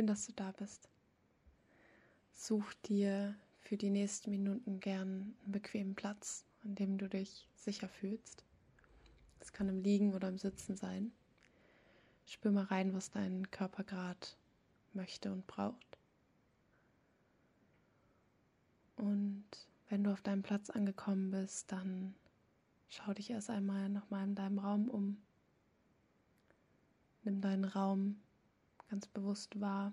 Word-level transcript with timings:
Schön, 0.00 0.06
dass 0.06 0.24
du 0.24 0.32
da 0.32 0.50
bist. 0.52 0.88
Such 2.32 2.72
dir 2.86 3.36
für 3.60 3.76
die 3.76 3.90
nächsten 3.90 4.30
Minuten 4.30 4.80
gern 4.80 5.36
einen 5.44 5.52
bequemen 5.52 5.94
Platz, 5.94 6.46
an 6.64 6.74
dem 6.74 6.96
du 6.96 7.06
dich 7.06 7.46
sicher 7.54 7.86
fühlst. 7.86 8.42
Es 9.40 9.52
kann 9.52 9.68
im 9.68 9.82
Liegen 9.82 10.14
oder 10.14 10.28
im 10.28 10.38
Sitzen 10.38 10.74
sein. 10.74 11.12
Spür 12.24 12.50
mal 12.50 12.64
rein, 12.64 12.94
was 12.94 13.10
dein 13.10 13.50
Körper 13.50 13.84
gerade 13.84 14.26
möchte 14.94 15.30
und 15.30 15.46
braucht. 15.46 15.98
Und 18.96 19.44
wenn 19.90 20.02
du 20.02 20.12
auf 20.12 20.22
deinem 20.22 20.42
Platz 20.42 20.70
angekommen 20.70 21.30
bist, 21.30 21.70
dann 21.72 22.14
schau 22.88 23.12
dich 23.12 23.28
erst 23.28 23.50
einmal 23.50 23.90
nochmal 23.90 24.24
in 24.24 24.34
deinem 24.34 24.60
Raum 24.60 24.88
um. 24.88 25.18
Nimm 27.22 27.42
deinen 27.42 27.66
Raum 27.66 28.18
ganz 28.90 29.06
bewusst 29.06 29.60
wahr. 29.60 29.92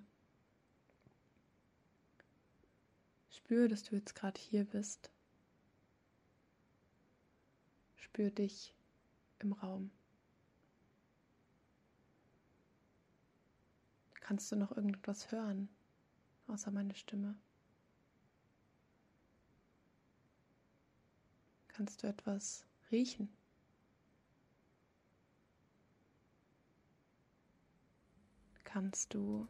Spür, 3.29 3.69
dass 3.69 3.83
du 3.83 3.95
jetzt 3.95 4.15
gerade 4.15 4.41
hier 4.41 4.65
bist. 4.65 5.11
Spür 7.95 8.31
dich 8.31 8.73
im 9.39 9.53
Raum. 9.53 9.91
Kannst 14.19 14.51
du 14.51 14.55
noch 14.55 14.71
irgendetwas 14.71 15.31
hören, 15.31 15.69
außer 16.47 16.71
meine 16.71 16.95
Stimme? 16.95 17.35
Kannst 21.67 22.01
du 22.01 22.07
etwas 22.07 22.65
riechen? 22.91 23.36
Kannst 28.69 29.13
du 29.13 29.47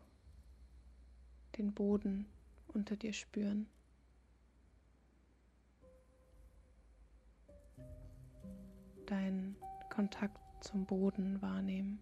den 1.58 1.74
Boden 1.74 2.28
unter 2.68 2.96
dir 2.96 3.14
spüren? 3.14 3.68
Deinen 9.08 9.56
Kontakt 9.90 10.40
zum 10.64 10.86
Boden 10.86 11.42
wahrnehmen. 11.42 12.00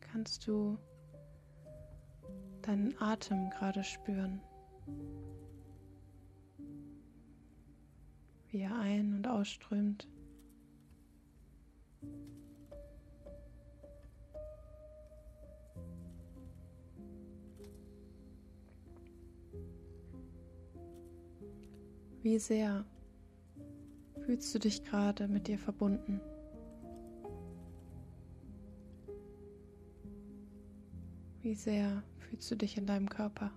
kannst 0.00 0.46
du 0.46 0.76
deinen 2.62 3.00
Atem 3.00 3.48
gerade 3.48 3.84
spüren, 3.84 4.42
wie 8.58 8.62
er 8.62 8.76
ein- 8.76 9.14
und 9.14 9.28
ausströmt. 9.28 10.08
Wie 22.20 22.38
sehr 22.40 22.84
fühlst 24.24 24.52
du 24.52 24.58
dich 24.58 24.82
gerade 24.82 25.28
mit 25.28 25.46
dir 25.46 25.56
verbunden? 25.56 26.20
Wie 31.42 31.54
sehr 31.54 32.02
fühlst 32.18 32.50
du 32.50 32.56
dich 32.56 32.76
in 32.76 32.86
deinem 32.86 33.08
Körper? 33.08 33.52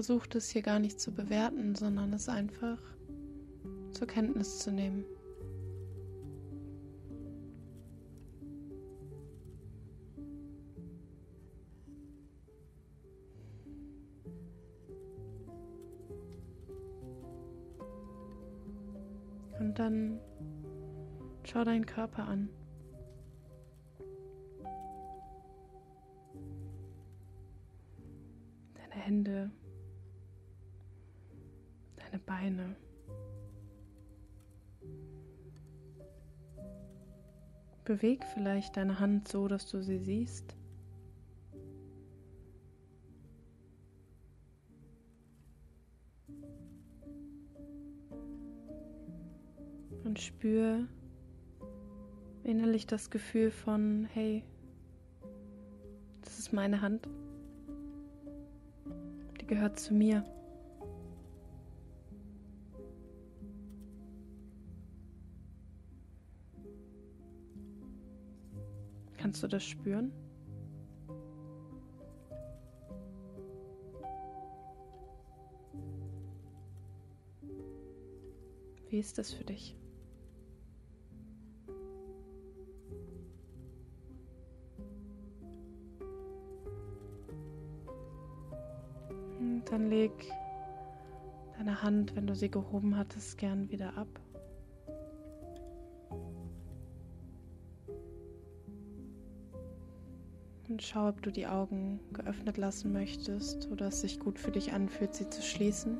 Versucht 0.00 0.34
es 0.34 0.48
hier 0.48 0.62
gar 0.62 0.78
nicht 0.78 0.98
zu 0.98 1.12
bewerten, 1.12 1.74
sondern 1.74 2.14
es 2.14 2.26
einfach 2.30 2.78
zur 3.92 4.06
Kenntnis 4.06 4.58
zu 4.60 4.72
nehmen. 4.72 5.04
Und 19.58 19.78
dann 19.78 20.18
schau 21.44 21.62
deinen 21.62 21.84
Körper 21.84 22.26
an. 22.26 22.48
Deine 28.76 28.94
Hände, 28.94 29.50
Beine. 32.40 32.74
Beweg 37.84 38.24
vielleicht 38.32 38.78
deine 38.78 38.98
Hand 38.98 39.28
so, 39.28 39.46
dass 39.46 39.70
du 39.70 39.82
sie 39.82 39.98
siehst. 39.98 40.56
und 50.02 50.18
spür 50.18 50.88
innerlich 52.42 52.86
das 52.86 53.10
Gefühl 53.10 53.52
von, 53.52 54.08
hey, 54.12 54.42
das 56.22 56.38
ist 56.40 56.52
meine 56.52 56.80
Hand, 56.80 57.06
die 59.40 59.46
gehört 59.46 59.78
zu 59.78 59.94
mir. 59.94 60.24
Kannst 69.30 69.44
du 69.44 69.46
das 69.46 69.62
spüren? 69.64 70.10
Wie 78.88 78.98
ist 78.98 79.18
das 79.18 79.32
für 79.32 79.44
dich? 79.44 79.76
Dann 89.66 89.90
leg 89.90 90.10
deine 91.56 91.80
Hand, 91.84 92.16
wenn 92.16 92.26
du 92.26 92.34
sie 92.34 92.50
gehoben 92.50 92.96
hattest, 92.96 93.38
gern 93.38 93.70
wieder 93.70 93.96
ab. 93.96 94.08
Schau, 100.82 101.08
ob 101.08 101.20
du 101.20 101.30
die 101.30 101.46
Augen 101.46 102.00
geöffnet 102.14 102.56
lassen 102.56 102.90
möchtest 102.92 103.70
oder 103.70 103.88
es 103.88 104.00
sich 104.00 104.18
gut 104.18 104.38
für 104.38 104.50
dich 104.50 104.72
anfühlt, 104.72 105.14
sie 105.14 105.28
zu 105.28 105.42
schließen. 105.42 105.98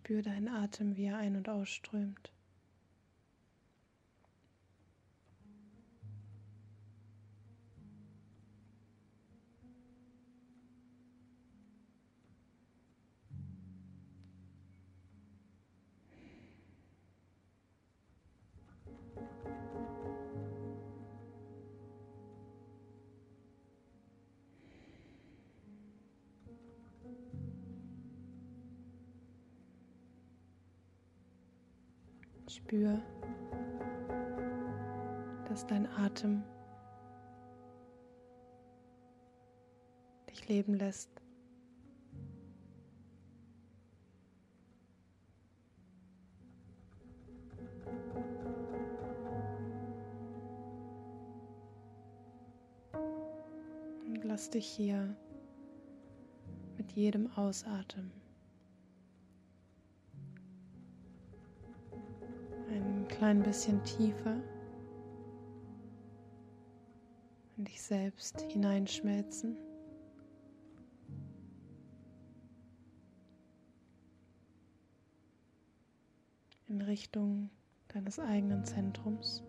Spür 0.00 0.22
deinen 0.22 0.48
Atem, 0.48 0.96
wie 0.96 1.04
er 1.04 1.18
ein- 1.18 1.36
und 1.36 1.50
ausströmt. 1.50 2.32
Spür, 32.70 33.02
dass 35.48 35.66
dein 35.66 35.88
Atem 35.88 36.44
dich 40.28 40.46
leben 40.46 40.74
lässt. 40.74 41.10
Und 54.06 54.22
lass 54.22 54.48
dich 54.50 54.68
hier 54.68 55.16
mit 56.76 56.92
jedem 56.92 57.32
Ausatmen 57.32 58.12
klein 63.20 63.42
bisschen 63.42 63.84
tiefer 63.84 64.34
in 67.58 67.66
dich 67.66 67.82
selbst 67.82 68.40
hineinschmelzen. 68.40 69.58
In 76.68 76.80
Richtung 76.80 77.50
deines 77.88 78.18
eigenen 78.18 78.64
Zentrums. 78.64 79.44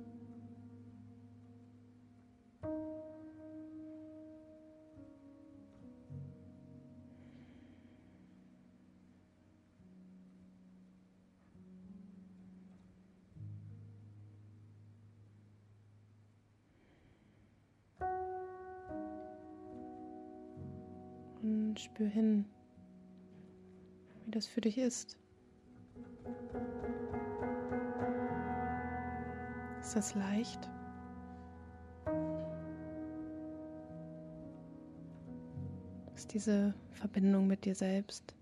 Spür 21.82 22.08
hin, 22.08 22.46
wie 24.26 24.32
das 24.32 24.48
für 24.48 24.62
dich 24.62 24.78
ist. 24.78 25.18
Ist 29.82 29.96
das 29.96 30.16
leicht? 30.16 30.70
Ist 36.16 36.34
diese 36.34 36.74
Verbindung 36.92 37.48
mit 37.48 37.66
dir 37.66 37.74
selbst, 37.74 38.36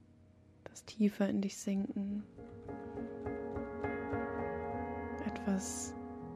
das 0.65 0.83
tiefer 0.83 1.29
in 1.29 1.41
dich 1.41 1.57
sinken, 1.57 2.23
etwas, 5.25 5.93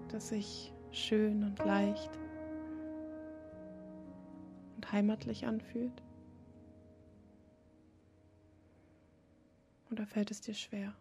das 0.07 0.29
sich 0.29 0.73
schön 0.91 1.43
und 1.43 1.59
leicht 1.59 2.11
und 4.77 4.91
heimatlich 4.91 5.45
anfühlt? 5.45 6.01
Oder 9.93 10.07
fällt 10.07 10.31
es 10.31 10.41
dir 10.41 10.55
schwer? 10.55 10.91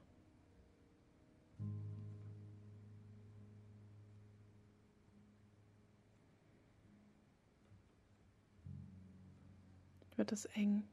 Wird 10.17 10.31
es 10.31 10.45
eng? 10.45 10.87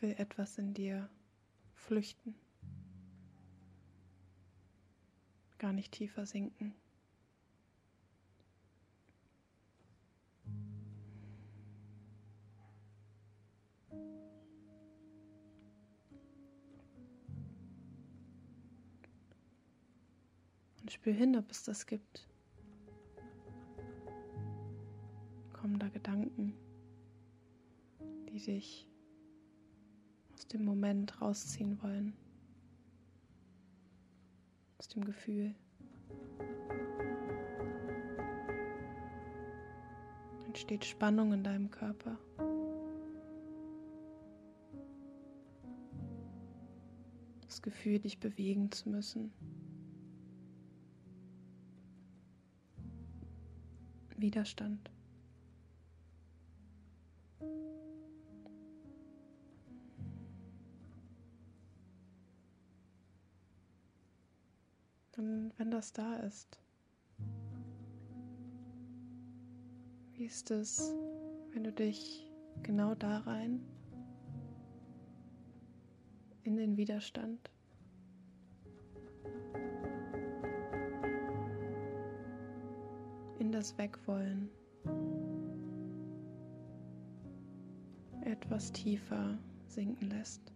Will 0.00 0.16
etwas 0.18 0.58
in 0.58 0.74
dir 0.74 1.08
flüchten? 1.74 2.34
Gar 5.58 5.72
nicht 5.72 5.92
tiefer 5.92 6.26
sinken? 6.26 6.74
Und 20.88 20.92
spür 20.94 21.12
hin, 21.12 21.36
ob 21.36 21.50
es 21.50 21.64
das 21.64 21.86
gibt. 21.86 22.26
Kommen 25.52 25.78
da 25.78 25.86
Gedanken, 25.90 26.54
die 28.30 28.40
dich 28.40 28.88
aus 30.32 30.46
dem 30.48 30.64
Moment 30.64 31.20
rausziehen 31.20 31.82
wollen, 31.82 32.16
aus 34.78 34.88
dem 34.88 35.04
Gefühl. 35.04 35.54
Entsteht 40.46 40.86
Spannung 40.86 41.34
in 41.34 41.44
deinem 41.44 41.70
Körper. 41.70 42.18
Das 47.42 47.60
Gefühl, 47.60 47.98
dich 47.98 48.18
bewegen 48.20 48.72
zu 48.72 48.88
müssen. 48.88 49.34
Widerstand. 54.20 54.90
Und 65.16 65.52
wenn 65.56 65.70
das 65.70 65.92
da 65.92 66.16
ist, 66.18 66.60
wie 70.12 70.24
ist 70.26 70.50
es, 70.52 70.94
wenn 71.52 71.64
du 71.64 71.72
dich 71.72 72.30
genau 72.62 72.94
da 72.94 73.18
rein 73.18 73.60
in 76.44 76.56
den 76.56 76.76
Widerstand 76.76 77.50
das 83.58 83.76
Wegwollen 83.76 84.48
etwas 88.20 88.70
tiefer 88.70 89.36
sinken 89.66 90.10
lässt. 90.10 90.52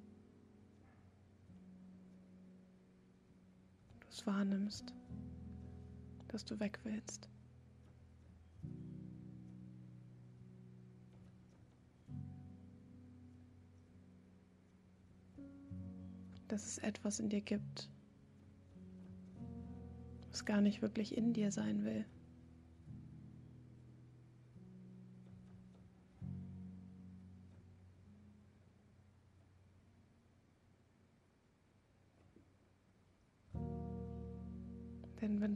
Du 3.98 4.06
es 4.08 4.24
wahrnimmst, 4.24 4.94
dass 6.28 6.44
du 6.44 6.60
weg 6.60 6.78
willst. 6.84 7.28
Dass 16.46 16.64
es 16.66 16.78
etwas 16.78 17.18
in 17.18 17.30
dir 17.30 17.40
gibt, 17.40 17.90
was 20.30 20.44
gar 20.44 20.60
nicht 20.60 20.82
wirklich 20.82 21.16
in 21.16 21.32
dir 21.32 21.50
sein 21.50 21.84
will. 21.84 22.06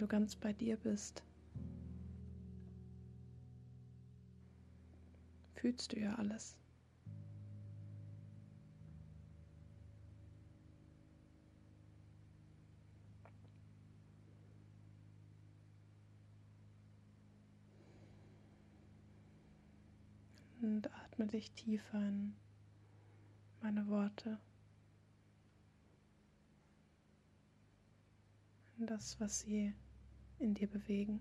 Du 0.06 0.08
ganz 0.08 0.36
bei 0.36 0.52
dir 0.52 0.76
bist, 0.76 1.24
fühlst 5.54 5.92
du 5.92 5.98
ja 5.98 6.14
alles. 6.14 6.56
Und 20.60 20.88
atme 20.94 21.26
dich 21.26 21.52
tiefer 21.52 21.98
in 21.98 22.34
meine 23.60 23.86
Worte. 23.88 24.38
das, 28.78 29.18
was 29.20 29.40
sie 29.40 29.74
in 30.38 30.54
dir 30.54 30.68
bewegen. 30.68 31.20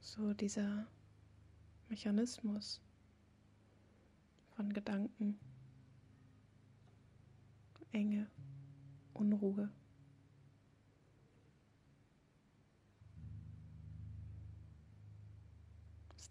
So 0.00 0.34
dieser 0.34 0.86
Mechanismus, 1.88 2.82
von 4.56 4.72
Gedanken, 4.72 5.38
Enge, 7.92 8.26
Unruhe. 9.14 9.70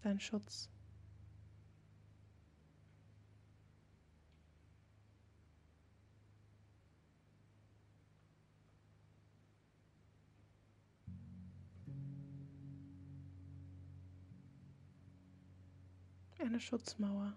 Dein 0.02 0.18
Schutz. 0.18 0.68
eine 16.52 16.60
Schutzmauer. 16.60 17.32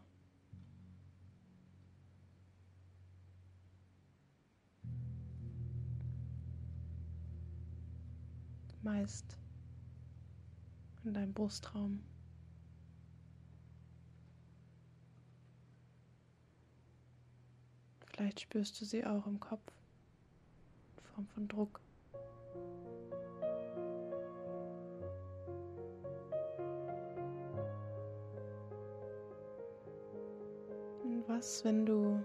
Meist 8.82 9.40
in 11.06 11.14
deinem 11.14 11.34
Brustraum. 11.34 12.04
Vielleicht 18.16 18.40
spürst 18.40 18.80
du 18.80 18.86
sie 18.86 19.06
auch 19.06 19.28
im 19.28 19.42
Kopf 19.42 19.62
in 20.98 21.04
Form 21.04 21.28
von 21.28 21.48
Druck. 21.50 21.82
was, 31.28 31.66
wenn 31.66 31.86
du 31.86 32.24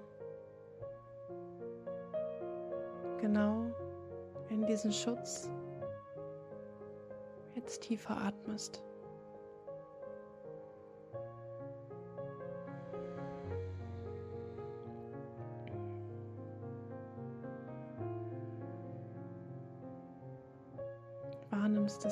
genau 3.19 3.65
in 4.51 4.67
diesen 4.67 4.93
Schutz 4.93 5.51
jetzt 7.55 7.83
tiefer 7.83 8.17
atmest. 8.17 8.83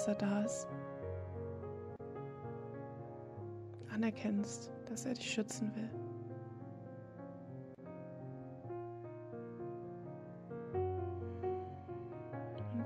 Er 0.08 0.14
da 0.14 0.42
ist. 0.42 0.66
Anerkennst, 3.92 4.72
dass 4.88 5.04
er 5.04 5.14
dich 5.14 5.30
schützen 5.30 5.72
will. 5.74 5.90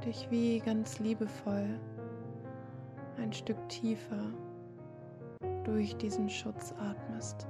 dich 0.05 0.31
wie 0.31 0.59
ganz 0.59 0.99
liebevoll 0.99 1.79
ein 3.19 3.33
Stück 3.33 3.57
tiefer 3.69 4.33
durch 5.65 5.97
diesen 5.97 6.29
Schutz 6.29 6.75
atmest. 6.79 7.47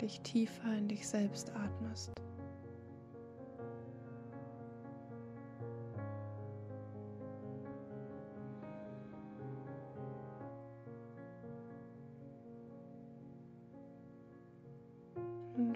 Dich 0.00 0.20
tiefer 0.22 0.72
in 0.76 0.88
dich 0.88 1.06
selbst 1.06 1.52
atmest. 1.54 2.12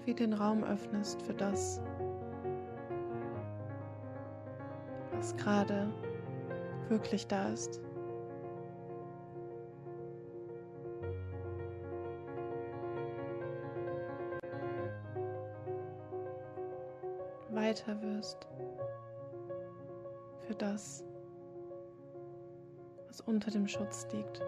Wie 0.09 0.13
den 0.15 0.33
Raum 0.33 0.63
öffnest 0.63 1.21
für 1.21 1.35
das, 1.35 1.79
was 5.11 5.37
gerade 5.37 5.87
wirklich 6.87 7.27
da 7.27 7.49
ist. 7.49 7.79
Weiter 17.51 18.01
wirst 18.01 18.47
für 20.47 20.55
das, 20.55 21.03
was 23.07 23.21
unter 23.21 23.51
dem 23.51 23.67
Schutz 23.67 24.07
liegt. 24.11 24.41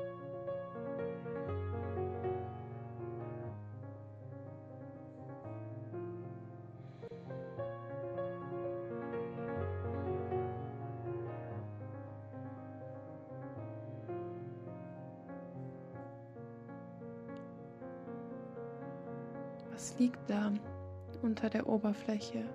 Der 21.53 21.67
Oberfläche 21.67 22.45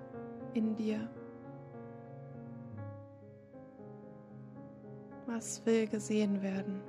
in 0.53 0.75
dir? 0.75 1.07
Was 5.25 5.63
will 5.65 5.87
gesehen 5.87 6.41
werden? 6.41 6.81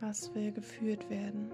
Was 0.00 0.34
will 0.34 0.50
geführt 0.52 1.08
werden? 1.08 1.50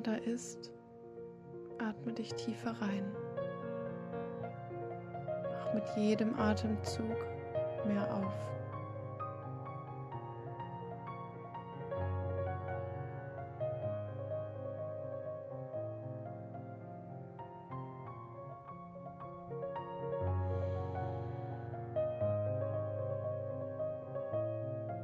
Immer 0.00 0.16
da 0.16 0.24
ist, 0.24 0.72
atme 1.78 2.12
dich 2.12 2.32
tiefer 2.34 2.72
rein. 2.80 3.04
Mach 5.42 5.74
mit 5.74 5.84
jedem 5.96 6.38
Atemzug 6.38 7.16
mehr 7.86 8.14
auf. 8.14 8.32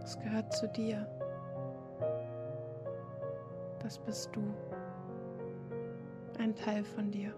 Es 0.02 0.18
gehört 0.20 0.52
zu 0.52 0.68
dir 0.68 1.06
das 3.86 4.00
bist 4.00 4.30
du, 4.34 4.42
ein 6.38 6.54
Teil 6.54 6.84
von 6.84 7.10
dir. 7.10 7.34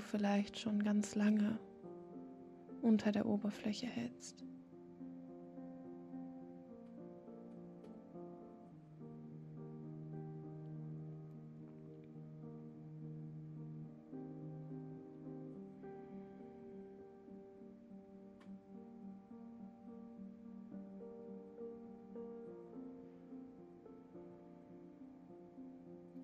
vielleicht 0.00 0.58
schon 0.58 0.82
ganz 0.82 1.14
lange 1.14 1.58
unter 2.82 3.12
der 3.12 3.26
Oberfläche 3.26 3.86
hältst. 3.86 4.44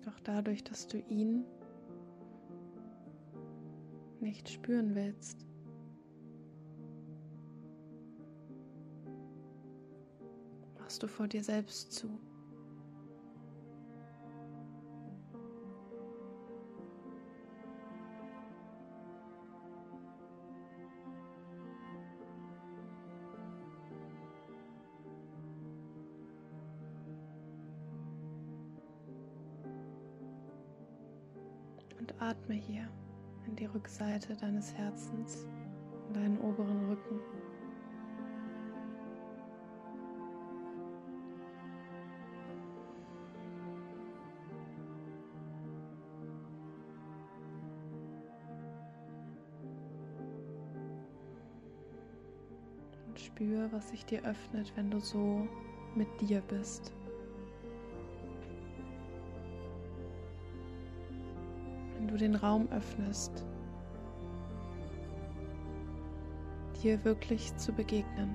Doch 0.03 0.19
dadurch, 0.21 0.63
dass 0.63 0.87
du 0.87 0.97
ihn 0.97 1.45
nicht 4.27 4.49
spüren 4.49 4.93
willst, 4.93 5.45
machst 10.77 11.01
du 11.01 11.07
vor 11.07 11.29
dir 11.29 11.43
selbst 11.43 11.93
zu. 11.93 12.19
Rückseite 33.87 34.35
deines 34.35 34.73
Herzens, 34.73 35.47
in 36.09 36.13
deinen 36.13 36.37
oberen 36.41 36.89
Rücken. 36.89 37.21
Und 53.07 53.17
spür, 53.17 53.71
was 53.71 53.87
sich 53.91 54.05
dir 54.05 54.21
öffnet, 54.25 54.73
wenn 54.75 54.91
du 54.91 54.99
so 54.99 55.47
mit 55.95 56.09
dir 56.19 56.41
bist. 56.41 56.91
den 62.17 62.35
Raum 62.35 62.67
öffnest, 62.71 63.45
dir 66.87 67.03
wirklich 67.03 67.53
zu 67.57 67.73
begegnen. 67.73 68.33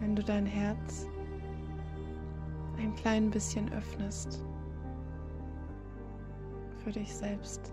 Wenn 0.00 0.14
du 0.14 0.22
dein 0.22 0.44
Herz 0.44 1.08
ein 2.78 2.94
klein 2.96 3.30
bisschen 3.30 3.72
öffnest 3.72 4.44
für 6.84 6.92
dich 6.92 7.14
selbst. 7.14 7.72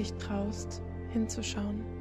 Dich 0.00 0.12
traust, 0.14 0.82
hinzuschauen. 1.12 1.99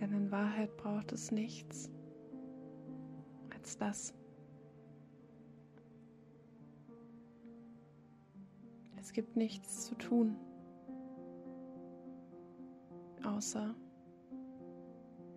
Denn 0.00 0.12
in 0.12 0.30
Wahrheit 0.30 0.74
braucht 0.78 1.12
es 1.12 1.30
nichts 1.30 1.90
als 3.50 3.76
das. 3.76 4.14
Es 8.98 9.12
gibt 9.12 9.36
nichts 9.36 9.86
zu 9.86 9.94
tun, 9.96 10.36
außer 13.24 13.74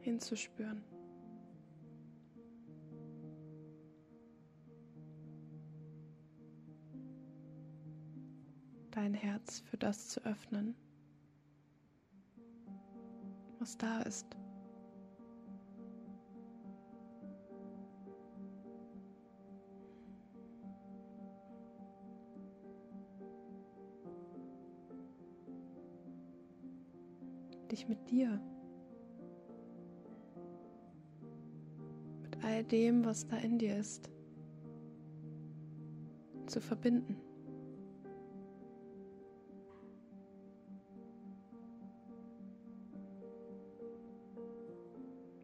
hinzuspüren. 0.01 0.83
Dein 8.91 9.13
Herz 9.13 9.61
für 9.61 9.77
das 9.77 10.09
zu 10.09 10.23
öffnen, 10.23 10.75
was 13.59 13.77
da 13.77 14.01
ist. 14.01 14.37
Dich 27.73 27.89
mit 27.89 28.11
dir, 28.11 28.39
mit 32.21 32.43
all 32.43 32.63
dem, 32.65 33.03
was 33.03 33.25
da 33.25 33.37
in 33.37 33.57
dir 33.57 33.77
ist, 33.77 34.11
zu 36.45 36.61
verbinden. 36.61 37.17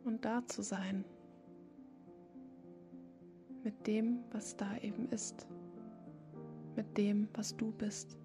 Und 0.04 0.24
da 0.24 0.46
zu 0.46 0.62
sein, 0.62 1.04
mit 3.64 3.88
dem, 3.88 4.20
was 4.32 4.56
da 4.56 4.78
eben 4.78 5.10
ist, 5.10 5.48
mit 6.76 6.96
dem, 6.96 7.28
was 7.34 7.58
du 7.58 7.72
bist. 7.72 8.20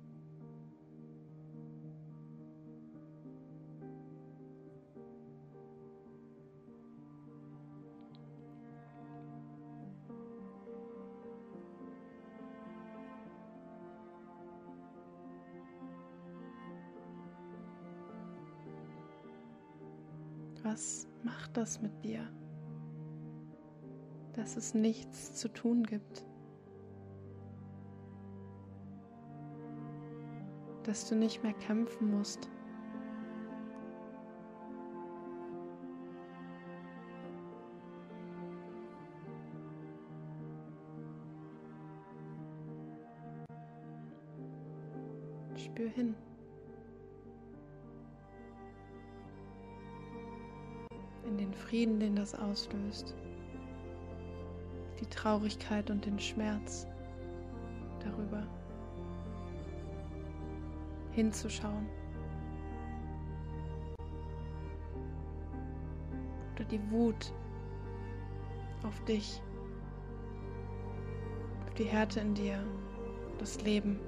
Was 20.74 21.06
macht 21.22 21.56
das 21.56 21.80
mit 21.80 22.04
dir? 22.04 22.28
Dass 24.32 24.56
es 24.56 24.74
nichts 24.74 25.36
zu 25.36 25.46
tun 25.46 25.84
gibt. 25.84 26.26
Dass 30.82 31.08
du 31.08 31.14
nicht 31.14 31.44
mehr 31.44 31.52
kämpfen 31.52 32.10
musst. 32.10 32.50
Spür 45.54 45.88
hin. 45.88 46.16
Frieden, 51.74 51.98
den 51.98 52.14
das 52.14 52.36
auslöst, 52.36 53.16
die 55.00 55.06
Traurigkeit 55.06 55.90
und 55.90 56.06
den 56.06 56.20
Schmerz 56.20 56.86
darüber 57.98 58.46
hinzuschauen. 61.10 61.88
Oder 66.54 66.64
die 66.66 66.90
Wut 66.92 67.32
auf 68.84 69.04
dich, 69.06 69.42
auf 71.66 71.74
die 71.74 71.86
Härte 71.86 72.20
in 72.20 72.34
dir, 72.34 72.64
das 73.40 73.60
Leben. 73.62 73.98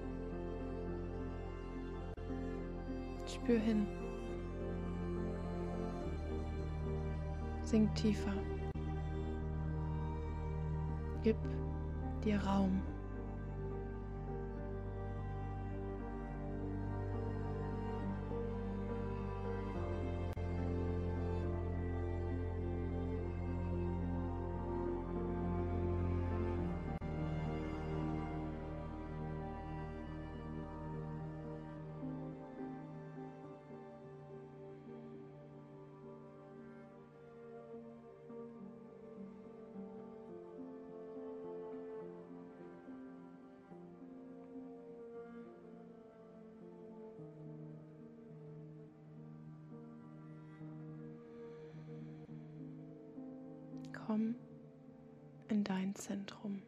Spür 3.26 3.58
hin. 3.58 3.88
Sink 7.66 7.92
tiefer. 7.96 8.32
Gib 11.24 11.36
dir 12.24 12.38
Raum. 12.38 12.80
Zentrum. 55.96 56.62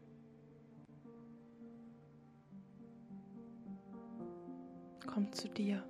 Komm 5.06 5.32
zu 5.32 5.48
dir. 5.48 5.84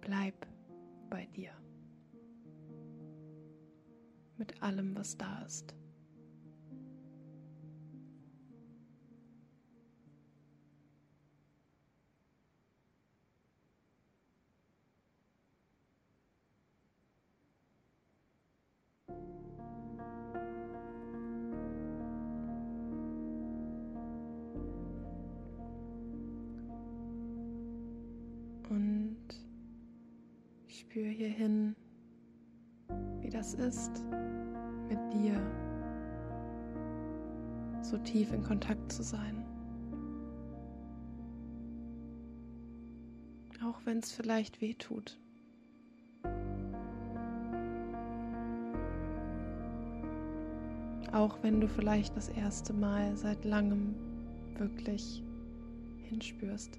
Bleib 0.00 0.46
bei 1.10 1.26
dir. 1.26 1.52
Mit 4.36 4.62
allem, 4.62 4.96
was 4.96 5.16
da 5.16 5.42
ist. 5.42 5.74
Ist, 33.72 34.04
mit 34.86 34.98
dir 35.14 35.34
so 37.80 37.96
tief 37.96 38.30
in 38.32 38.44
Kontakt 38.44 38.92
zu 38.92 39.02
sein. 39.02 39.46
Auch 43.64 43.80
wenn 43.86 43.98
es 44.00 44.12
vielleicht 44.12 44.60
weh 44.60 44.74
tut. 44.74 45.18
Auch 51.12 51.38
wenn 51.42 51.60
du 51.60 51.66
vielleicht 51.66 52.14
das 52.14 52.28
erste 52.28 52.74
Mal 52.74 53.16
seit 53.16 53.42
langem 53.46 53.94
wirklich 54.58 55.22
hinspürst. 56.08 56.78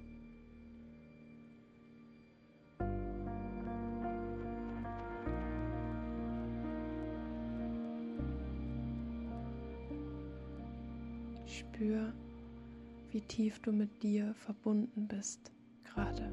Tief 13.34 13.58
du 13.58 13.72
mit 13.72 14.04
dir 14.04 14.32
verbunden 14.34 15.08
bist 15.08 15.50
gerade. 15.82 16.30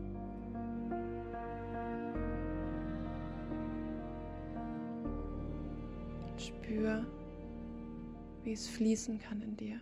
Spür, 6.38 7.08
wie 8.44 8.52
es 8.52 8.68
fließen 8.68 9.18
kann 9.18 9.42
in 9.42 9.58
dir, 9.58 9.80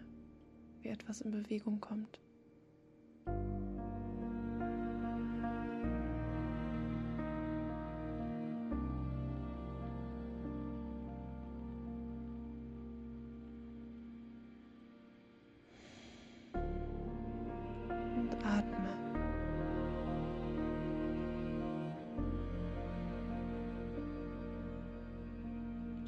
wie 0.82 0.88
etwas 0.88 1.20
in 1.20 1.32
Bewegung 1.32 1.82
kommt. 1.82 2.22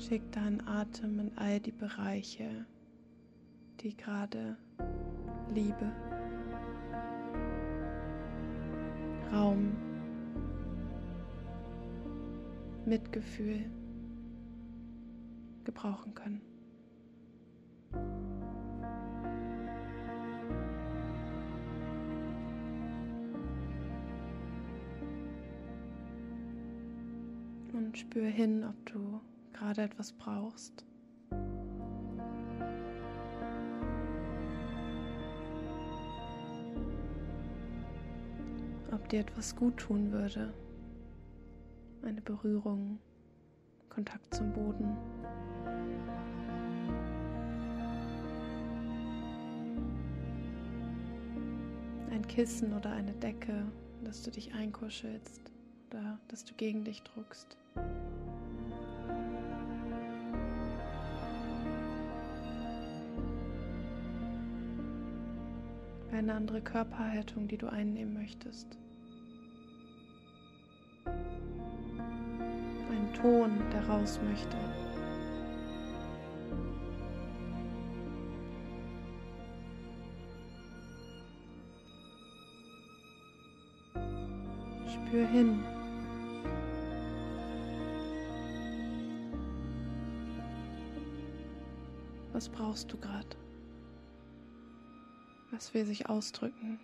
Schick 0.07 0.31
deinen 0.31 0.67
Atem 0.67 1.19
in 1.19 1.37
all 1.37 1.59
die 1.59 1.71
Bereiche, 1.71 2.65
die 3.81 3.95
gerade 3.95 4.57
Liebe, 5.53 5.91
Raum, 9.31 9.77
Mitgefühl 12.83 13.69
gebrauchen 15.65 16.15
können. 16.15 16.41
Und 27.71 27.95
spür 27.95 28.25
hin, 28.25 28.65
ob 28.65 28.85
du 28.87 29.21
gerade 29.61 29.83
etwas 29.83 30.11
brauchst. 30.13 30.83
Ob 38.91 39.07
dir 39.09 39.19
etwas 39.19 39.55
gut 39.55 39.77
tun 39.77 40.11
würde. 40.11 40.51
Eine 42.01 42.21
Berührung, 42.21 42.97
Kontakt 43.89 44.33
zum 44.33 44.51
Boden. 44.51 44.97
Ein 52.09 52.27
Kissen 52.27 52.73
oder 52.73 52.91
eine 52.93 53.13
Decke, 53.13 53.67
dass 54.03 54.23
du 54.23 54.31
dich 54.31 54.55
einkuschelst 54.55 55.51
oder 55.91 56.17
dass 56.29 56.43
du 56.45 56.55
gegen 56.55 56.83
dich 56.83 57.03
druckst. 57.03 57.60
Eine 66.21 66.35
andere 66.35 66.61
Körperhaltung, 66.61 67.47
die 67.47 67.57
du 67.57 67.65
einnehmen 67.65 68.13
möchtest. 68.13 68.67
Ein 71.07 73.11
Ton, 73.19 73.49
der 73.73 73.89
raus 73.89 74.19
möchte. 74.29 74.55
Spür 84.87 85.25
hin. 85.25 85.63
Was 92.31 92.47
brauchst 92.47 92.93
du 92.93 92.97
gerade? 92.97 93.40
Was 95.61 95.75
will 95.75 95.85
sich 95.85 96.09
ausdrücken 96.09 96.79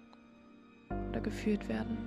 oder 1.10 1.20
gefühlt 1.20 1.68
werden? 1.68 1.98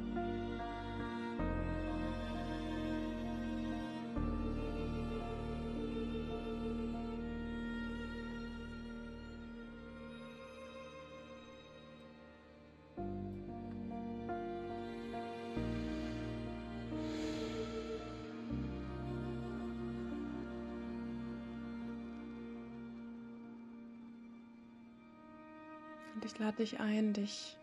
Und 26.14 26.24
ich 26.24 26.38
lade 26.38 26.58
dich 26.58 26.80
ein, 26.80 27.12
dich 27.12 27.56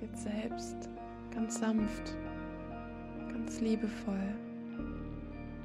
jetzt 0.00 0.22
selbst 0.22 0.88
ganz 1.34 1.58
sanft, 1.58 2.16
ganz 3.30 3.60
liebevoll 3.60 4.34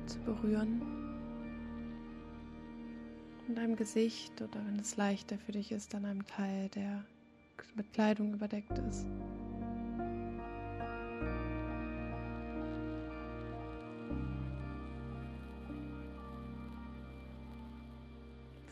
zu 0.06 0.20
berühren. 0.20 0.82
In 3.48 3.56
deinem 3.56 3.76
Gesicht 3.76 4.42
oder 4.42 4.60
wenn 4.66 4.80
es 4.80 4.98
leichter 4.98 5.38
für 5.38 5.54
dich 5.54 5.72
ist, 5.72 5.96
an 5.96 6.06
einem 6.06 6.26
Teil, 6.26 6.70
der 6.70 7.06
mit 7.76 7.92
Kleidung 7.94 8.34
überdeckt 8.34 8.78
ist. 8.90 9.06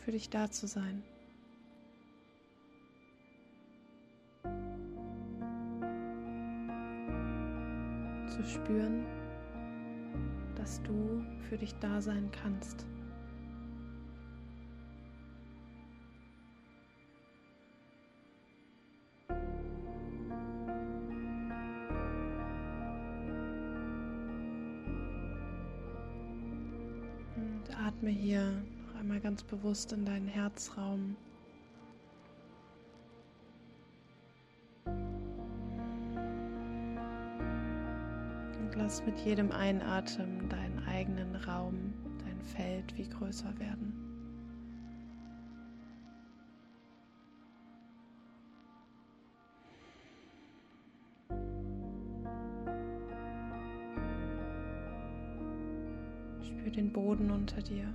Für 0.04 0.12
dich 0.12 0.30
da 0.30 0.50
zu 0.50 0.66
sein. 0.66 1.02
Zu 8.36 8.44
spüren, 8.44 9.06
dass 10.56 10.82
du 10.82 11.24
für 11.48 11.56
dich 11.56 11.74
da 11.80 12.02
sein 12.02 12.30
kannst. 12.42 12.84
Und 27.36 27.78
atme 27.86 28.10
hier 28.10 28.62
noch 28.86 29.00
einmal 29.00 29.20
ganz 29.20 29.42
bewusst 29.44 29.92
in 29.92 30.04
deinen 30.04 30.28
Herzraum. 30.28 31.16
Lass 38.76 39.04
mit 39.04 39.18
jedem 39.20 39.52
Einatmen 39.52 40.48
deinen 40.48 40.84
eigenen 40.86 41.34
Raum, 41.34 41.94
dein 42.24 42.40
Feld 42.42 42.96
wie 42.96 43.08
größer 43.08 43.52
werden. 43.58 44.02
Spür 56.42 56.70
den 56.70 56.92
Boden 56.92 57.30
unter 57.30 57.62
dir. 57.62 57.92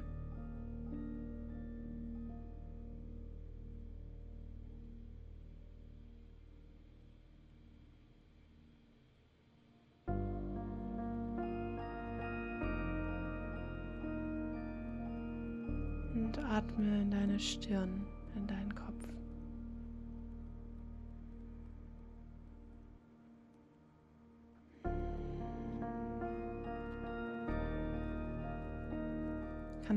Stirn, 17.41 18.05
in 18.35 18.47
deinen 18.47 18.73
Kopf. 18.75 18.91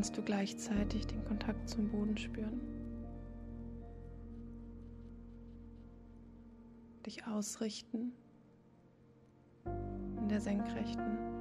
kannst 0.05 0.19
du 0.19 0.23
gleichzeitig 0.23 1.07
den 1.07 1.25
Kontakt 1.25 1.69
zum 1.69 1.89
Boden 1.89 2.19
spüren. 2.19 2.61
Dich 7.07 7.25
ausrichten 7.27 8.13
in 9.65 10.29
der 10.29 10.41
Senkrechten. 10.41 11.34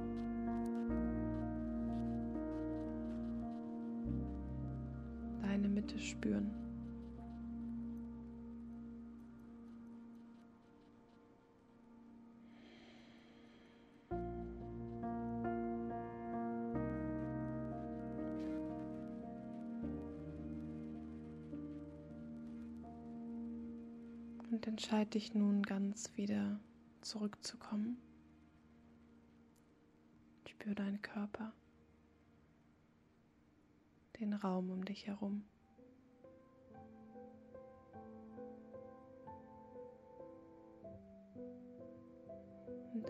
Mitte 5.84 5.98
spüren. 5.98 6.50
Und 24.50 24.66
entscheide 24.66 25.10
dich 25.10 25.34
nun 25.34 25.62
ganz 25.62 26.16
wieder 26.16 26.58
zurückzukommen. 27.02 27.98
Spür 30.48 30.74
deinen 30.74 31.02
Körper, 31.02 31.52
den 34.18 34.32
Raum 34.32 34.70
um 34.70 34.84
dich 34.86 35.06
herum. 35.06 35.44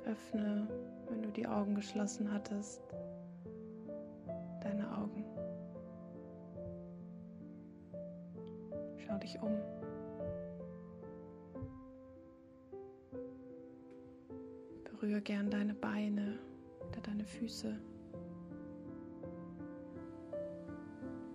Öffne, 0.07 0.69
wenn 1.09 1.23
du 1.23 1.31
die 1.31 1.47
Augen 1.47 1.75
geschlossen 1.75 2.33
hattest, 2.33 2.81
deine 4.62 4.90
Augen. 4.97 5.25
Schau 8.99 9.19
dich 9.19 9.38
um. 9.40 9.57
Berühre 14.85 15.21
gern 15.21 15.51
deine 15.51 15.75
Beine 15.75 16.38
oder 16.88 17.01
deine 17.03 17.25
Füße. 17.25 17.79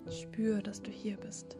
Spür, 0.10 0.62
dass 0.62 0.82
du 0.82 0.90
hier 0.90 1.18
bist. 1.18 1.58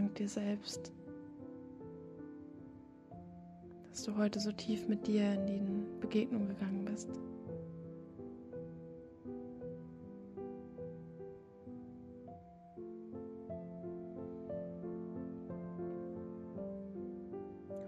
Dank 0.00 0.14
dir 0.14 0.28
selbst, 0.30 0.92
dass 3.90 4.02
du 4.04 4.16
heute 4.16 4.40
so 4.40 4.50
tief 4.50 4.88
mit 4.88 5.06
dir 5.06 5.34
in 5.34 5.46
die 5.46 6.00
Begegnung 6.00 6.48
gegangen 6.48 6.86
bist. 6.86 7.10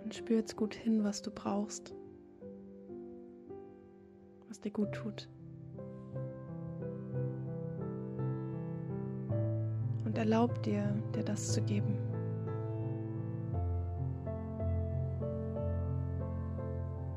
Und 0.04 0.14
spür 0.14 0.36
jetzt 0.36 0.54
gut 0.54 0.74
hin, 0.74 1.04
was 1.04 1.22
du 1.22 1.30
brauchst, 1.30 1.94
was 4.48 4.60
dir 4.60 4.70
gut 4.70 4.92
tut. 4.92 5.30
Erlaub 10.22 10.62
dir, 10.62 10.84
dir 11.16 11.24
das 11.24 11.52
zu 11.52 11.60
geben. 11.62 11.98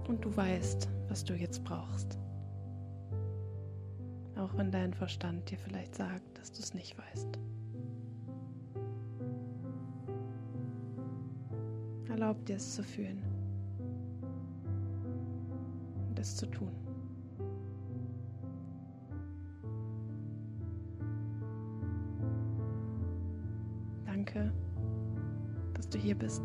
Und 0.08 0.26
du 0.26 0.36
weißt, 0.36 0.90
was 1.08 1.24
du 1.24 1.36
jetzt 1.36 1.64
brauchst. 1.64 2.18
Auch 4.36 4.58
wenn 4.58 4.72
dein 4.72 4.92
Verstand 4.92 5.52
dir 5.52 5.60
vielleicht 5.60 5.94
sagt, 5.94 6.40
dass 6.40 6.52
du 6.52 6.62
es 6.62 6.74
nicht 6.74 6.98
weißt. 6.98 7.38
Erlaub 12.10 12.44
dir 12.46 12.56
es 12.56 12.74
zu 12.74 12.84
fühlen 12.84 13.22
und 16.10 16.18
es 16.18 16.36
zu 16.36 16.48
tun. 16.48 16.85
Danke, 24.36 24.52
dass 25.74 25.88
du 25.88 25.98
hier 25.98 26.16
bist. 26.16 26.44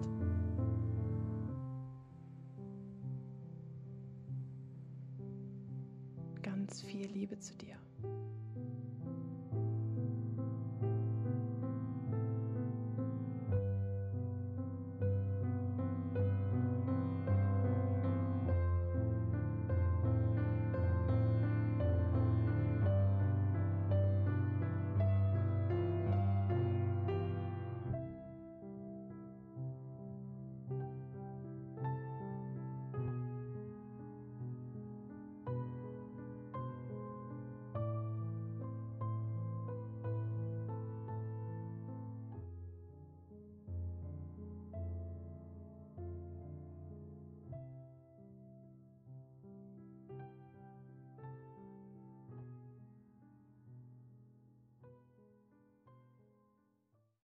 Ganz 6.41 6.83
viel 6.83 7.07
Liebe 7.09 7.37
zu 7.41 7.57
dir. 7.57 7.77